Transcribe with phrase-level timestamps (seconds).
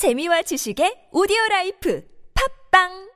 [0.00, 2.00] 재미와 지식의 오디오 life.
[2.32, 3.09] 팟빵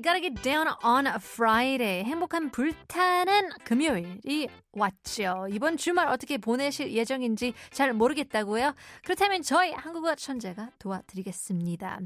[0.00, 2.04] Gotta get down on a Friday.
[2.04, 5.46] 행복한 불타는 금요일이 왔죠.
[5.50, 8.74] 이번 주말 어떻게 보내실 예정인지 잘 모르겠다고요?
[9.04, 12.00] 그렇다면 저희 한국어 천재가 도와드리겠습니다.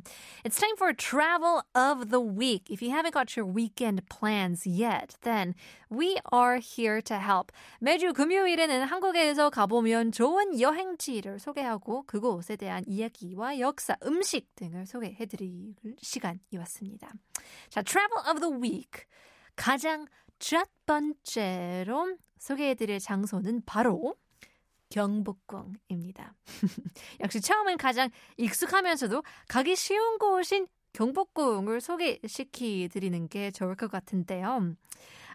[0.44, 2.70] It's time for travel of the week.
[2.70, 5.54] If you haven't got your weekend plans yet, then
[5.90, 7.52] we are here to help.
[7.80, 16.38] 매주 금요일에는 한국에서 가보면 좋은 여행지를 소개하고 그곳에 대한 이야기와 역사, 음식 등을 소개해드릴 시간이
[16.56, 17.12] 왔습니다.
[17.70, 19.06] 자, Travel of the Week.
[19.56, 20.06] 가장
[20.38, 24.16] 첫 번째로 소개해드릴 장소는 바로
[24.90, 26.34] 경복궁입니다.
[27.20, 34.76] 역시 처음엔 가장 익숙하면서도 가기 쉬운 곳인 경복궁을 소개시켜드리는 게 좋을 것 같은데요.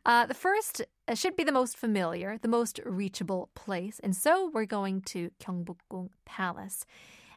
[0.05, 4.65] Uh, the first should be the most familiar, the most reachable place, and so we're
[4.65, 6.85] going to Gyeongbokgung Palace.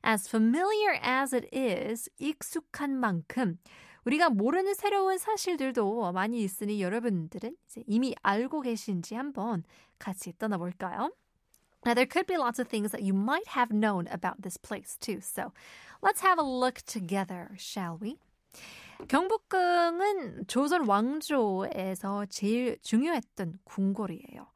[0.04, 3.58] As familiar as it is, 익숙한 만큼
[4.04, 9.64] 우리가 모르는 새로운 사실들도 많이 있으니 여러분들은 이제 이미 알고 계신지 한번
[9.98, 11.12] 같이 떠나볼까요?
[11.84, 14.98] Now, there could be lots of things that you might have known about this place
[14.98, 15.20] too.
[15.20, 15.52] So
[16.02, 18.18] let's have a look together, shall we?
[19.08, 24.46] 경복궁은 조선 왕조에서 제일 중요했던 궁궐이에요.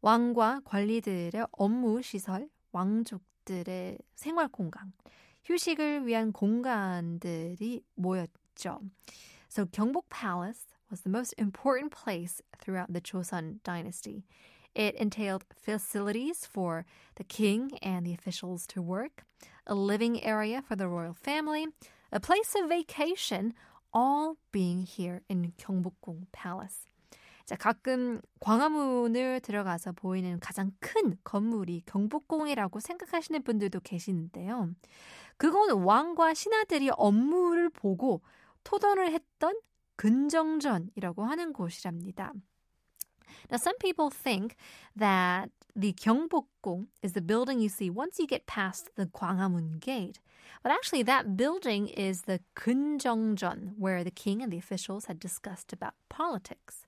[0.00, 4.92] 왕과 관리들의 업무 시설, 왕족들의 생활 공간,
[5.44, 8.80] 휴식을 위한 공간들이 모였 죠.
[9.48, 14.24] So Gyeongbok Palace was the most important place throughout the Joseon dynasty.
[14.74, 16.84] It entailed facilities for
[17.16, 19.24] the king and the officials to work,
[19.66, 21.66] a living area for the royal family,
[22.12, 23.54] a place of vacation,
[23.92, 26.86] all being here in Gyeongbokgung Palace.
[27.46, 34.74] 자, 가끔 광화문을 들어가서 보이는 가장 큰 건물이 경복궁이라고 생각하시는 분들도 계시는데요.
[35.36, 38.20] 그건 왕과 신하들이 업무를 보고
[38.66, 39.54] 토론을 했던
[39.96, 42.32] 근정전이라고 하는 곳이랍니다.
[43.48, 44.56] Now, some people think
[44.96, 50.18] that the Gyeongbokgung is the building you see once you get past the Gwanghwamun Gate.
[50.62, 55.72] But actually, that building is the Kunjeongjeon, where the king and the officials had discussed
[55.72, 56.86] about politics.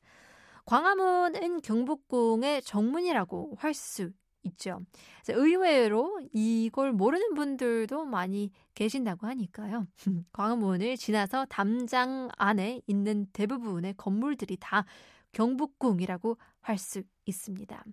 [0.67, 4.11] 광화문은 경복궁의 정문이라고 할 수
[4.49, 4.81] 있죠.
[5.29, 9.87] 의외로 이걸 모르는 분들도 많이 계신다고 하니까요.
[10.33, 14.85] 광화문을 지나서 담장 안에 있는 대부분의 건물들이 다
[15.33, 17.85] 경복궁이라고 할 수 있습니다.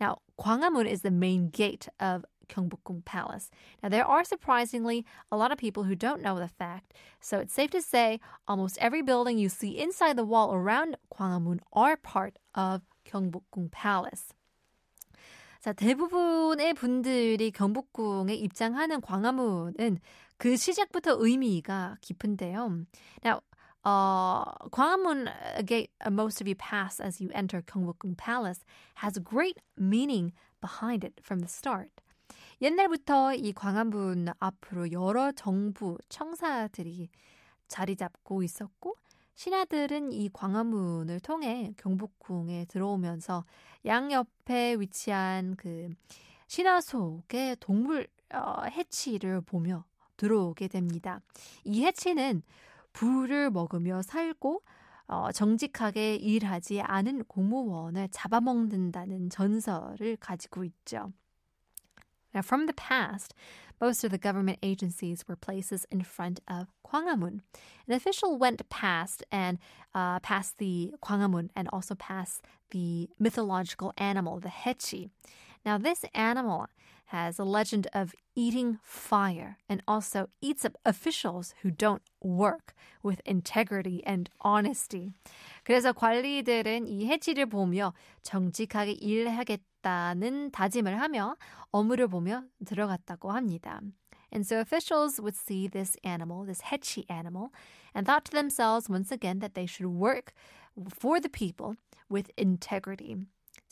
[0.00, 3.50] Now, 광화문 is the main gate of Gyeongbokgung Palace.
[3.82, 7.54] Now, there are surprisingly a lot of people who don't know the fact, so it's
[7.54, 12.38] safe to say almost every building you see inside the wall around Gwanghwamun are part
[12.54, 14.35] of Gyeongbokgung Palace.
[15.66, 19.98] 자, 대부분의 분들이 경복궁에 입장하는 광화문은
[20.36, 22.86] 그 시작부터 의미가 깊은데요.
[23.24, 23.40] Now,
[23.84, 25.28] uh, Gwanghwamun
[25.66, 28.64] gate most of you pass as you enter Gyeongbokgung Palace
[29.02, 31.90] has great meaning behind it from the start.
[32.62, 37.08] 옛날부터 이 광화문 앞으로 여러 정부 청사들이
[37.66, 38.94] 자리 잡고 있었고
[39.36, 43.44] 신하들은 이 광화문을 통해 경복궁에 들어오면서
[43.84, 45.90] 양옆에 위치한 그
[46.48, 49.84] 신화 속의 동물 어, 해치를 보며
[50.16, 51.20] 들어오게 됩니다.
[51.64, 52.42] 이 해치는
[52.92, 54.62] 불을 먹으며 살고
[55.08, 61.12] 어, 정직하게 일하지 않은 공무원을 잡아먹는다는 전설을 가지고 있죠.
[62.35, 63.33] Now, from the past,
[63.81, 67.41] most of the government agencies were places in front of Gwanghwamun.
[67.87, 69.57] An official went past and
[69.93, 75.09] uh, past the Gwanghwamun and also past the mythological animal, the hechi.
[75.65, 76.67] Now, this animal
[77.07, 82.73] has a legend of eating fire and also eats up officials who don't work
[83.03, 85.11] with integrity and honesty.
[85.65, 91.36] 그래서 관리들은 이 해치를 보며 정직하게 일하겠다 는 다짐을 하며
[91.70, 93.80] 어물을 보며 들어갔다고 합니다.
[94.32, 97.50] And so officials would see this animal, this hechi animal,
[97.94, 100.34] and thought to themselves once again that they should work
[101.00, 101.76] for the people
[102.10, 103.14] with integrity.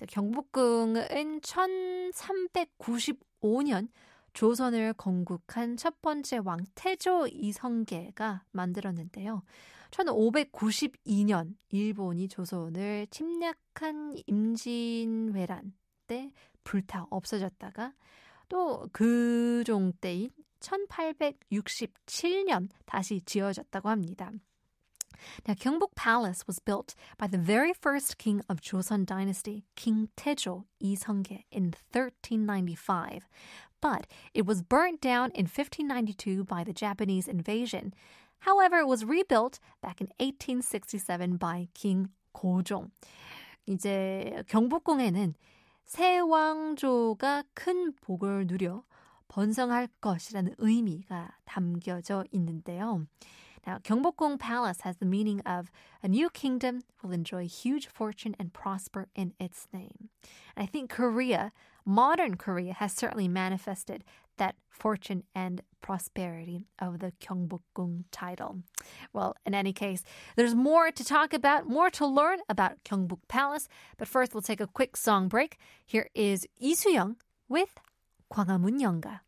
[0.07, 3.89] 경복궁은 1395년
[4.33, 9.45] 조선을 건국한 첫 번째 왕 태조 이성계가 만들었는데요.
[9.91, 15.73] 1592년 일본이 조선을 침략한 임진왜란
[16.07, 16.33] 때
[16.65, 17.93] 불타 없어졌다가
[18.49, 20.31] 또 그종 때인
[20.61, 24.33] 1867년 다시 지어졌다고 합니다.
[25.47, 30.65] Now, Gyeongbok Palace was built by the very first king of Joseon dynasty, King Taejo
[30.83, 33.29] Iseongge, in 1395.
[33.81, 37.95] But it was burnt down in 1592 by the Japanese invasion.
[38.41, 42.91] However, it was rebuilt back in 1867 by King Gojong.
[43.67, 45.35] 이제 경복궁에는
[45.85, 48.85] 새 왕조가 큰 복을 누려
[49.29, 53.07] 번성할 것이라는 의미가 담겨져 있는데요.
[53.67, 55.71] Now, Gyeongbokgung Palace has the meaning of
[56.03, 60.11] a new kingdom will enjoy huge fortune and prosper in its name.
[60.55, 61.51] I think Korea,
[61.86, 64.04] modern Korea, has certainly manifested
[64.38, 68.60] that fortune and prosperity of the Gyeongbokgung title.
[69.12, 70.04] Well, in any case,
[70.36, 73.68] there's more to talk about, more to learn about Gyeongbok Palace.
[73.98, 75.58] But first, we'll take a quick song break.
[75.86, 77.18] Here is Lee Soo-young
[77.48, 77.80] with
[78.32, 79.22] 광화문 연가.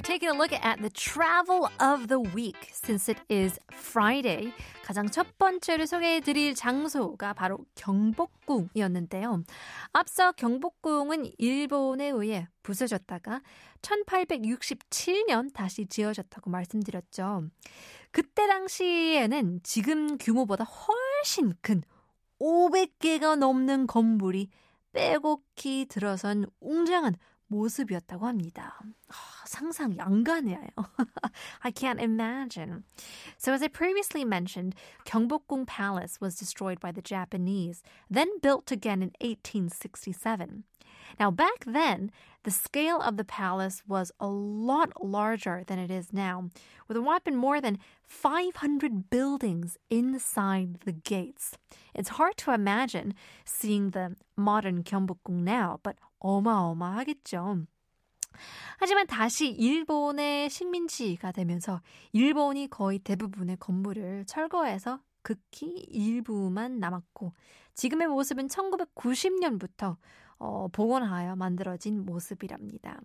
[0.00, 4.52] Are taking a look at the travel of the week since it is Friday.
[4.82, 9.42] 가장 첫 번째로 소개해 드릴 장소가 바로 경복궁이었는데요.
[9.92, 13.42] 앞서 경복궁은 일본에 의해 부서졌다가
[13.82, 17.44] 1867년 다시 지어졌다고 말씀드렸죠.
[18.10, 21.82] 그때 당시에는 지금 규모보다 훨씬 큰
[22.40, 24.48] 500개가 넘는 건물이
[24.92, 27.16] 빼곡히 들어선 웅장한
[27.49, 28.79] 모습이었다고 합니다.
[29.45, 30.67] 상상이 안 가네요.
[31.61, 32.83] I can't imagine.
[33.37, 34.75] So as I previously mentioned,
[35.05, 40.63] Gyeongbokgung Palace was destroyed by the Japanese, then built again in 1867.
[41.19, 42.11] Now, back then,
[42.43, 46.49] the scale of the palace was a lot larger than it is now,
[46.87, 51.57] with a whopping more than 500 buildings inside the gates.
[51.93, 53.13] It's hard to imagine
[53.45, 57.66] seeing the modern Gyeongbokgung now, but 어마어마하겠죠.
[58.78, 61.80] 하지만 다시 일본의 식민지가 되면서
[62.12, 67.34] 일본이 거의 대부분의 건물을 철거해서 극히 일부만 남았고
[67.74, 69.96] 지금의 모습은 1990년부터
[70.38, 73.00] 어, 복원하여 만들어진 모습이랍니다.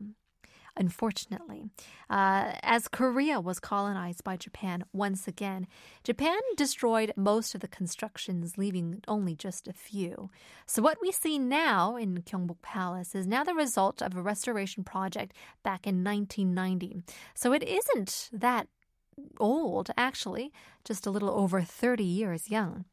[0.77, 1.67] unfortunately.
[2.09, 5.67] Uh, as Korea was colonized by Japan once again,
[6.05, 10.31] Japan destroyed most of the constructions, leaving only just a few.
[10.67, 14.85] So, what we see now in Gyeongbok Palace is now the result of a restoration
[14.85, 17.03] project back in 1990.
[17.35, 18.69] So, it isn't that
[19.39, 20.53] old, actually,
[20.85, 22.85] just a little over 30 years young.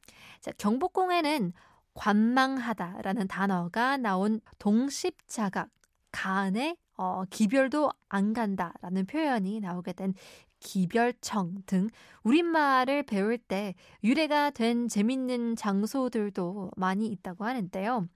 [0.42, 1.54] 자, 경복궁에는
[1.96, 5.70] 관망하다라는 단어가 나온 동십자각,
[6.12, 10.15] 간의 어, 기별도 안 간다라는 표현이 나오게 된
[10.61, 11.89] 기별청 등
[12.23, 18.07] 우리말을 배울 때 유래가 된 재밌는 장소들도 많이 있다고 하는데요.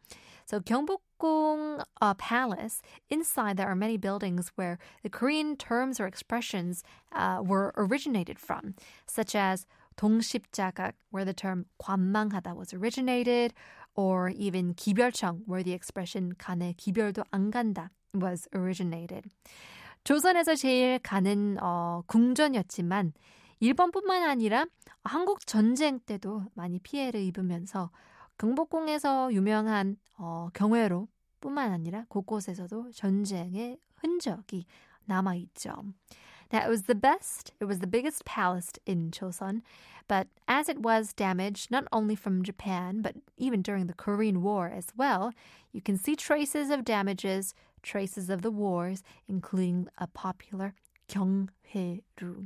[0.46, 2.80] So 경복궁 uh, Palace,
[3.10, 8.76] inside there are many buildings where the Korean terms or expressions uh, were originated from,
[9.08, 9.66] such as
[9.96, 13.52] 동십자각, where the term 관망하다 was originated,
[13.96, 19.28] or even 기별청, where the expression 간에 기별도 안 간다 was originated.
[20.04, 23.12] 조선에서 제일 가는 어, 궁전이었지만
[23.58, 24.66] 일본뿐만 아니라
[25.02, 27.90] 한국 전쟁 때도 많이 피해를 입으면서
[28.38, 31.08] 경복궁에서 유명한 어, 경회로
[31.40, 34.66] 뿐만 아니라 곳곳에서도 전쟁의 흔적이
[35.06, 35.72] 남아 있죠.
[36.51, 39.61] Now, it was the best, it was the biggest palace in Chosun,
[40.07, 44.67] but as it was damaged not only from Japan, but even during the Korean War
[44.67, 45.33] as well,
[45.71, 50.73] you can see traces of damages, traces of the wars, including a popular
[51.07, 52.45] 경회루.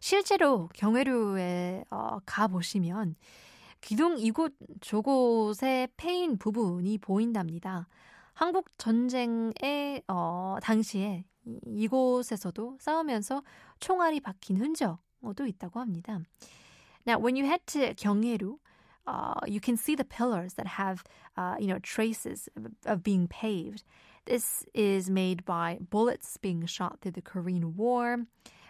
[0.00, 3.16] 실제로 경회루에 어, 가보시면
[3.80, 7.86] 기둥 이곳 저곳에 패인 부분이 보인답니다.
[8.33, 11.25] 한국 전쟁의 어, 당시에
[11.65, 13.43] 이곳에서도 싸우면서
[13.79, 16.19] 총알이 박힌 흔적도 있다고 합니다.
[17.05, 18.59] Now, when you head to 경해루,
[19.07, 21.03] uh, you can see the pillars that have,
[21.35, 22.47] uh, you know, traces
[22.85, 23.83] of, being paved.
[24.25, 28.25] This is made by bullets being shot through the Korean War.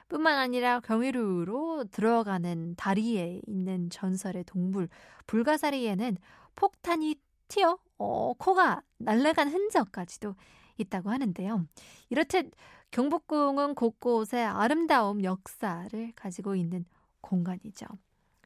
[0.07, 4.89] 뿐만 아니라 경위루로 들어가는 다리에 있는 전설의 동물
[5.27, 6.17] 불가사리에는
[6.55, 7.15] 폭탄이
[7.50, 10.34] 튀어 어, 코가 날아간 흔적까지도
[10.78, 11.66] 있다고 하는데요.
[12.10, 12.52] 이렇듯
[12.90, 16.84] 경복궁은 곳곳에 아름다움 역사를 가지고 있는
[17.20, 17.86] 공간이죠.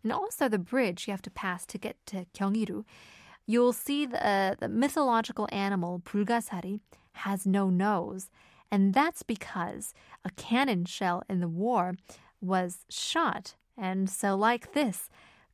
[0.03, 2.85] And also the bridge you have to pass to get to 경이루.
[3.47, 6.81] You'll see the, uh, the mythological animal 불가사리
[7.25, 8.31] has no nose.
[8.71, 9.93] And that's because
[10.25, 11.95] a cannon shell in the war
[12.41, 13.57] was shot.
[13.77, 15.11] And so, like this,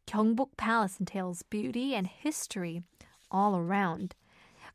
[0.07, 2.83] Gyeongbok Palace entails beauty and history
[3.34, 4.16] all around.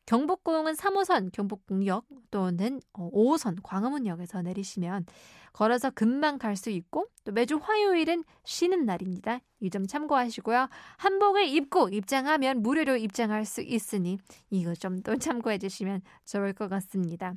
[0.06, 5.04] 경복궁은 3호선 경복궁역 또는 5호선 광화문역에서 내리시면
[5.52, 9.40] 걸어서 금방 갈 수 있고 또 매주 화요일은 쉬는 날입니다.
[9.60, 10.68] 이 점 참고하시고요.
[10.98, 14.18] 한복을 입고 입장하면 무료로 입장할 수 있으니
[14.50, 17.34] 이거 좀 또 참고해 주시면 좋을 것 같습니다.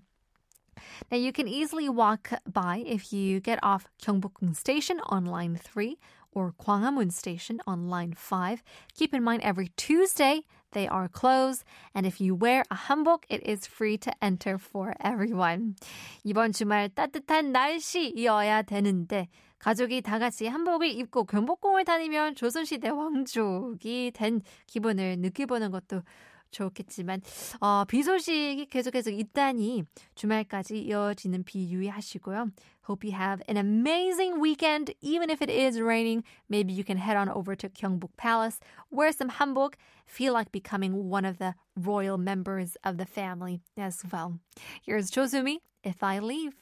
[1.11, 5.95] Now you can easily walk by if you get off Gyeongbokgung Station on line 3
[6.31, 8.61] or Gwanghwamun Station on line 5.
[8.93, 13.41] Keep in mind every Tuesday they are closed and if you wear a hanbok it
[13.45, 15.75] is free to enter for everyone.
[16.23, 19.27] 이번 주말 따뜻한 날씨이어야 되는데
[19.59, 26.01] 가족이 다 같이 한복을 입고 경복궁을 다니면 조선시대 왕족이 된 기분을 느껴보는 것도
[26.50, 27.20] 좋겠지만
[27.60, 32.50] 어, 비 소식이 계속해서 있다니 주말까지 이어지는 비 유의하시고요.
[32.86, 34.92] Hope you have an amazing weekend.
[35.00, 39.10] Even if it is raining, maybe you can head on over to Gyeongbok Palace, wear
[39.10, 39.74] some hanbok,
[40.06, 44.38] feel like becoming one of the royal members of the family as well.
[44.84, 46.52] Here's Chosumi, If I Leave.